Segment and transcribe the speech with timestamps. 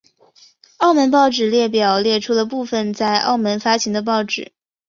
[0.77, 4.51] 澳门报纸列表列出了部分在澳门发行的报纸。